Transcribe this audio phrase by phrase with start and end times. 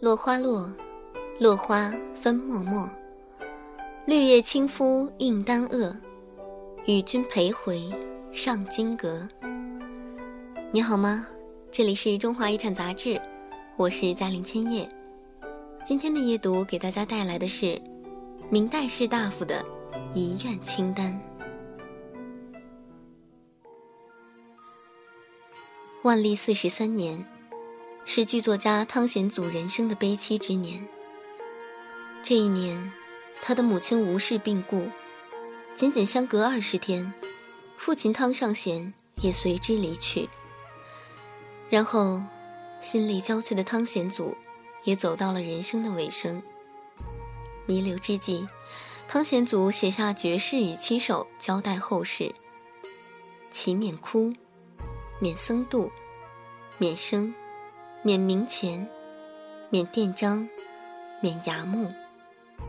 [0.00, 0.70] 落花落，
[1.38, 2.88] 落花分脉脉。
[4.06, 5.94] 绿叶轻拂映丹萼，
[6.86, 7.88] 与君陪回
[8.32, 9.28] 上金阁。
[10.72, 11.26] 你好吗？
[11.70, 13.20] 这里是中华遗产杂志，
[13.76, 14.88] 我是嘉玲千叶。
[15.84, 17.80] 今天的夜读给大家带来的是
[18.48, 19.64] 明代士大夫的
[20.12, 21.29] 遗愿清单。
[26.02, 27.26] 万历四十三年，
[28.06, 30.88] 是剧作家汤显祖人生的悲戚之年。
[32.22, 32.90] 这一年，
[33.42, 34.88] 他的母亲吴氏病故，
[35.74, 37.12] 仅仅相隔二十天，
[37.76, 40.26] 父亲汤尚贤也随之离去。
[41.68, 42.22] 然后，
[42.80, 44.34] 心力交瘁的汤显祖
[44.84, 46.42] 也走到了人生的尾声。
[47.66, 48.48] 弥留之际，
[49.06, 52.34] 汤显祖写下绝世与七首，交代后事：
[53.50, 54.32] 其免哭，
[55.22, 55.92] 免僧度，
[56.78, 57.34] 免生，
[58.02, 58.88] 免冥钱，
[59.68, 60.48] 免殿章，
[61.20, 61.92] 免衙目，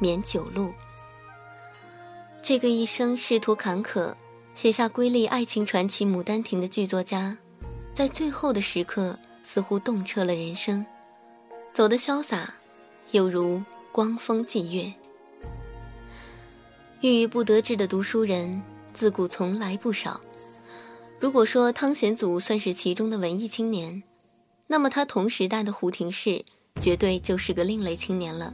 [0.00, 0.72] 免酒路。
[2.42, 4.12] 这个一生仕途坎坷，
[4.56, 7.38] 写下瑰丽爱情传奇《牡丹亭》的剧作家。
[7.94, 10.84] 在最后的时刻，似乎洞彻了人生，
[11.72, 12.52] 走得潇洒，
[13.12, 13.62] 有如
[13.92, 14.92] 光风霁月。
[17.02, 18.60] 郁郁不得志的读书人，
[18.92, 20.20] 自古从来不少。
[21.22, 24.02] 如果说汤显祖算是其中的文艺青年，
[24.66, 26.44] 那么他同时代的胡廷氏，
[26.80, 28.52] 绝对就是个另类青年了。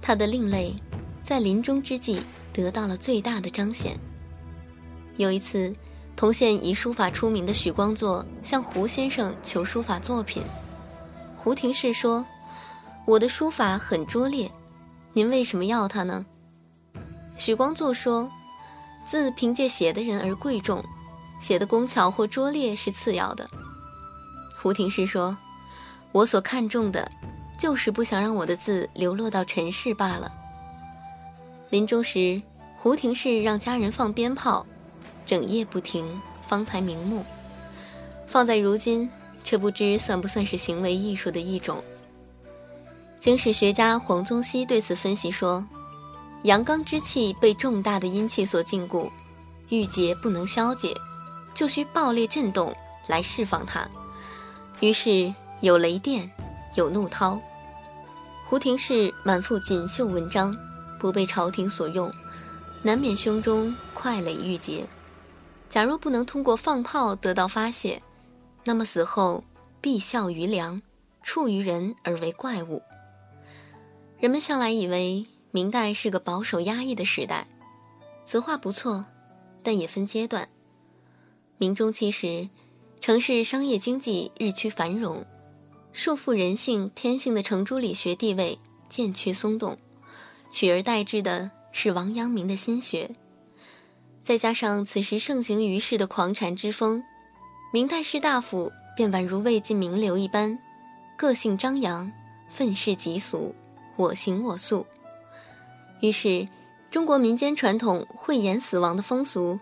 [0.00, 0.74] 他的另类，
[1.22, 2.22] 在临终之际
[2.54, 3.98] 得到了最大的彰显。
[5.18, 5.70] 有一次。
[6.16, 10.42] 同县以书法出名的许光作向胡先生求书法作品，
[11.36, 12.26] 胡廷氏说
[13.06, 14.50] ：“我的书法很拙劣，
[15.12, 16.26] 您为什么要它呢？”
[17.38, 18.28] 许光作说
[19.06, 20.84] ：“字凭借写的人而贵重，
[21.40, 23.48] 写的工巧或拙劣是次要的。”
[24.60, 25.36] 胡廷氏说
[26.12, 27.10] ：“我所看重的，
[27.58, 30.32] 就是不想让我的字流落到尘世罢了。”
[31.70, 32.40] 临终时，
[32.76, 34.66] 胡廷氏让家人放鞭炮。
[35.26, 37.22] 整夜不停，方才瞑目。
[38.26, 39.10] 放在如今，
[39.44, 41.84] 却不知算不算是行为艺术的一种。
[43.20, 45.62] 经史学家黄宗羲对此分析说
[46.44, 49.10] ：“阳刚之气被重大的阴气所禁锢，
[49.68, 50.94] 郁结不能消解，
[51.58, 52.72] 就需爆裂震动
[53.08, 53.84] 来释放它。
[54.78, 56.30] 于是有雷电，
[56.76, 57.36] 有怒涛。
[58.48, 60.56] 胡廷氏满腹锦绣文章，
[61.00, 62.12] 不被朝廷所用，
[62.80, 64.86] 难免胸中快垒郁结。”
[65.68, 68.00] 假若不能通过放炮得到发泄，
[68.62, 69.42] 那么死后
[69.80, 70.80] 必效于梁，
[71.24, 72.80] 处于人而为怪物。
[74.20, 77.48] 人们向来以为明代是个保守压抑的时代，
[78.24, 79.04] 此话不错，
[79.64, 80.48] 但也分阶段。
[81.60, 82.48] 明中期时，
[83.00, 85.26] 城市商业经济日趋繁荣，
[85.92, 88.56] 束缚人性天性的程朱理学地位
[88.88, 89.76] 渐趋松动，
[90.52, 93.10] 取而代之的是王阳明的心学。
[94.22, 97.02] 再加上此时盛行于世的狂禅之风，
[97.72, 100.56] 明代士大夫便宛如魏晋名流一般，
[101.16, 102.08] 个性张扬，
[102.48, 103.52] 愤世嫉俗，
[103.96, 104.86] 我行我素。
[106.02, 106.46] 于是，
[106.88, 109.58] 中国民间传统讳言死亡的风俗，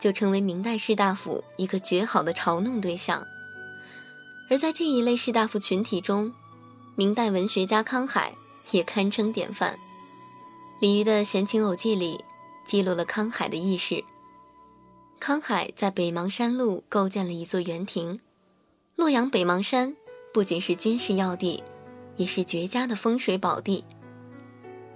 [0.00, 3.24] 就成为明代士大夫一个绝好的嘲弄对象。
[4.50, 6.34] 而在这一类士大夫群体中，
[6.96, 8.34] 明代文学家康海
[8.72, 9.78] 也堪称典范。
[10.80, 12.18] 李渔的《闲情偶记》里。
[12.62, 14.04] 记录了康海的轶事。
[15.18, 18.20] 康海在北邙山路构建了一座园亭。
[18.94, 19.96] 洛阳北邙山
[20.32, 21.64] 不仅是军事要地，
[22.14, 23.84] 也是绝佳的风水宝地。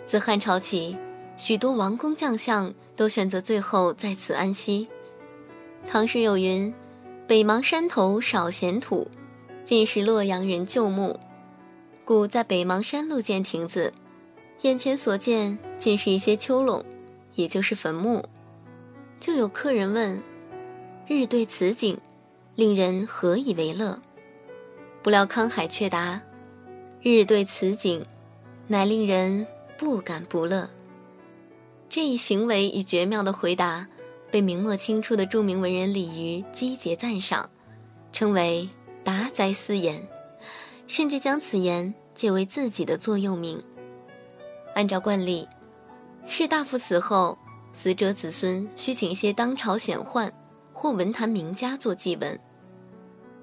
[0.06, 0.96] 自汉朝起，
[1.36, 4.88] 许多王公将相都选择最后在此安息。
[5.86, 6.72] 唐诗有云
[7.26, 9.08] ：“北邙山头少闲土，
[9.62, 11.18] 尽是洛阳人旧墓。”
[12.04, 13.92] 故在北邙山路建亭子，
[14.62, 16.84] 眼前所见尽是一些丘垄。
[17.36, 18.24] 也就是坟墓，
[19.18, 20.22] 就有客人问
[21.08, 21.98] ：“日对此景，
[22.54, 23.98] 令人何以为乐？”
[25.02, 26.22] 不料康海却答
[27.02, 28.06] ：“日对此景，
[28.68, 29.44] 乃令人
[29.76, 30.70] 不敢不乐。”
[31.90, 33.88] 这一行为与绝妙的回答，
[34.34, 37.48] 被明末清初的著名文人李渔积节赞赏，
[38.10, 38.68] 称为
[39.04, 40.04] “达哉斯言”，
[40.88, 43.62] 甚至将此言借为自己的座右铭。
[44.74, 45.46] 按照惯例。
[46.26, 47.38] 士大夫死后，
[47.72, 50.28] 死者子孙需请一些当朝显宦
[50.72, 52.36] 或文坛名家做祭文。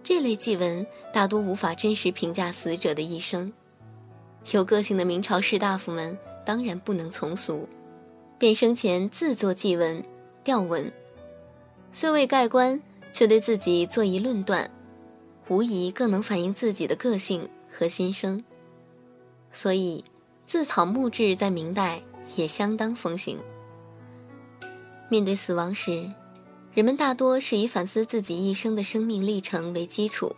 [0.04, 3.50] 这类祭文大多无法真实评价死者的一生。
[4.52, 7.66] 有个性的明朝士大夫们当然不能从俗，
[8.38, 10.04] 便生前自作祭文、
[10.44, 10.92] 吊文，
[11.94, 14.70] 虽未盖棺，却对自己做一论断，
[15.50, 18.44] 无疑更能反映自己的个性和心声。
[19.52, 20.04] 所以，
[20.46, 22.02] 自草墓志在明代
[22.36, 23.38] 也相当风行。
[25.10, 26.10] 面对死亡时，
[26.74, 30.34] 人们大多是以反思自己一生的生命历程为基础，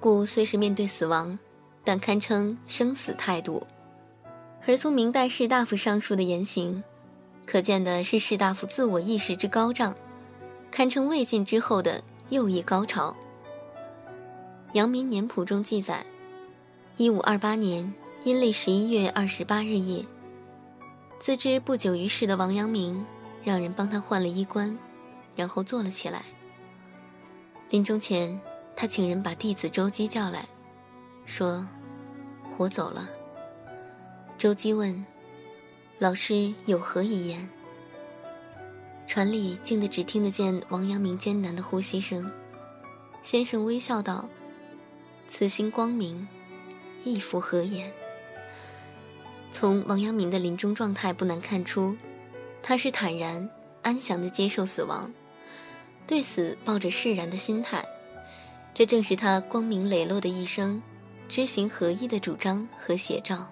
[0.00, 1.38] 故虽是面对死亡，
[1.84, 3.64] 但堪称生死态度。
[4.66, 6.82] 而从明代士大夫上述的言行，
[7.46, 9.94] 可见的是士大夫自我意识之高涨，
[10.70, 13.16] 堪称魏晋之后的又一高潮。
[14.78, 16.04] 《阳明年谱》中记载，
[16.96, 17.94] 一五二八年
[18.24, 20.04] 阴历十一月二十八日夜，
[21.20, 23.06] 自知不久于世的王阳明，
[23.44, 24.76] 让人帮他换了衣冠，
[25.36, 26.24] 然后坐了起来。
[27.70, 28.38] 临终前，
[28.74, 30.46] 他请人把弟子周基叫来，
[31.24, 31.66] 说
[32.58, 33.08] ：“我走了。”
[34.36, 35.06] 周基问
[35.98, 37.48] ：“老师有何遗言？”
[39.06, 42.30] 船里静得只听得见王阳明艰难的呼吸声。
[43.22, 44.28] 先生微笑道
[45.26, 46.28] ：“此心光明，
[47.02, 47.92] 亦复何言？”
[49.50, 51.96] 从王阳明的临终状态不难看出，
[52.62, 53.48] 他是坦然
[53.82, 55.10] 安详地接受死亡，
[56.06, 57.82] 对死抱着释然的心态。
[58.74, 60.82] 这正是他光明磊落的一生，
[61.26, 63.50] 知行合一的主张和写照。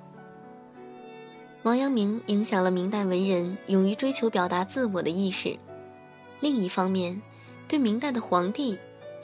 [1.64, 5.56] 王阳明影响了明代文人勇于追求表达自我的意识，
[6.40, 7.22] 另一方面，
[7.66, 8.78] 对明代的皇帝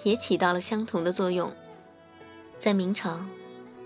[0.05, 1.53] 也起到了相同的作用。
[2.59, 3.23] 在明朝，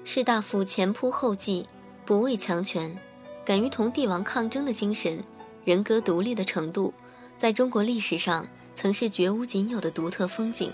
[0.04, 1.66] 士大夫前仆后继、
[2.06, 2.96] 不畏强权、
[3.44, 5.18] 敢于同帝王抗争的精神、
[5.64, 6.94] 人格独立的程度，
[7.36, 8.46] 在中国历史上
[8.76, 10.72] 曾是绝无仅有的独特风景，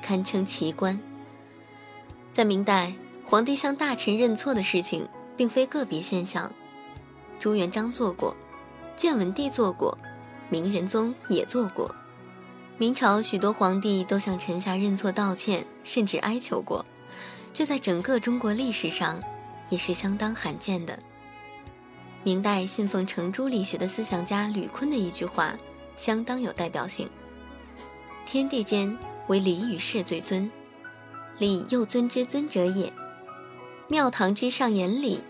[0.00, 0.96] 堪称奇观。
[2.32, 2.94] 在明代，
[3.24, 6.52] 皇帝向大臣认错的事情并非个别现象。
[7.38, 8.34] 朱元璋做过，
[8.96, 9.96] 建文帝做过，
[10.48, 11.94] 明仁宗也做过。
[12.78, 16.84] 明朝许多皇帝都向臣下认错道歉，甚至哀求过，
[17.54, 19.18] 这在整个中国历史上
[19.70, 20.98] 也是相当罕见的。
[22.22, 25.56] 明代信奉程朱理学的思想家吕坤的一句话，
[25.96, 27.08] 相当有代表性
[28.26, 28.96] ：“天地间
[29.28, 30.50] 唯礼与事最尊，
[31.38, 32.92] 礼又尊之尊者也。
[33.88, 35.20] 庙堂之上言礼。”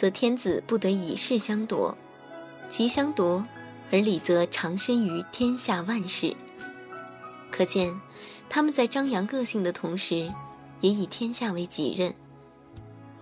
[0.00, 1.94] 则天子不得以事相夺，
[2.70, 3.44] 其相夺，
[3.90, 6.34] 而礼则长身于天下万世。
[7.50, 8.00] 可见，
[8.48, 10.32] 他们在张扬个性的同时，
[10.80, 12.14] 也以天下为己任。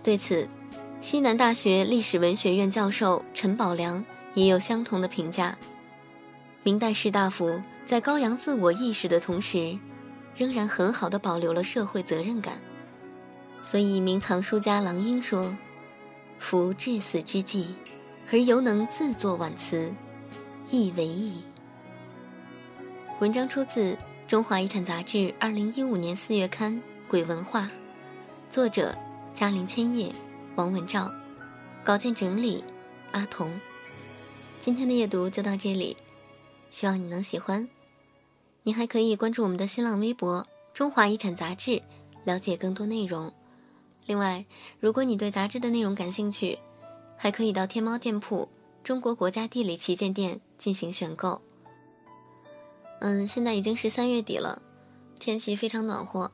[0.01, 0.47] 对此，
[1.01, 5.57] 西南大学历史文学院教授陈宝良也有相同的评价：
[6.63, 9.77] 明代士大夫在高扬自我意识的同时，
[10.33, 12.57] 仍然很好的保留了社会责任感。
[13.63, 15.53] 所以，明藏书家郎瑛说。
[16.39, 17.67] 夫至死之际，
[18.31, 19.93] 而犹能自作挽词，
[20.69, 21.43] 亦为矣。
[23.19, 23.93] 文章出自
[24.27, 26.73] 《中华遗产》杂志二零一五年四月刊
[27.07, 27.63] 《鬼文化》，
[28.49, 28.97] 作者
[29.33, 30.11] 嘉陵千叶、
[30.55, 31.13] 王文照，
[31.83, 32.63] 稿件整理
[33.11, 33.59] 阿童。
[34.61, 35.97] 今天的阅读就到这里，
[36.71, 37.67] 希望你能喜欢。
[38.63, 41.81] 你还可以关注我们的新浪微博“中华遗产杂志”，
[42.23, 43.31] 了解更多内容。
[44.09, 44.43] 另外，
[44.79, 46.57] 如果你对杂志的内容感兴趣，
[47.15, 48.49] 还可以到天猫店铺
[48.83, 51.39] “中国国家地理旗舰店”进行选购。
[53.01, 54.63] 嗯，现在已经是三月底了，
[55.19, 56.31] 天气非常暖和，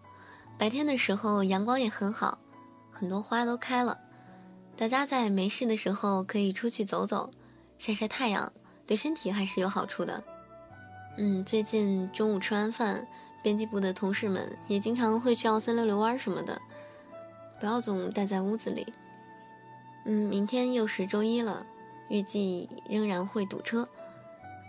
[0.57, 2.39] 白天的时候阳光也很好，
[2.89, 3.99] 很多花都开了。
[4.77, 7.29] 大家在没事的时候可以出去走走，
[7.77, 8.53] 晒晒太阳，
[8.87, 10.23] 对身体还是有好处的。
[11.17, 13.05] 嗯，最近中午吃完饭，
[13.43, 16.57] 编辑部的同事们也经常会去奥森溜溜弯什么的。
[17.59, 18.93] 不要总待在屋子里。
[20.05, 21.65] 嗯，明天又是周一了，
[22.09, 23.87] 预计仍然会堵车，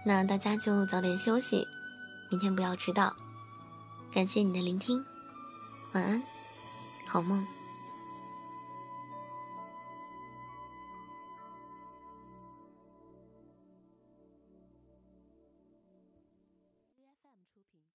[0.05, 1.67] 那大家就早点休息，
[2.31, 3.15] 明天不要迟到。
[4.13, 5.05] 感谢你的聆听，
[5.93, 6.23] 晚安，
[7.07, 7.47] 好梦。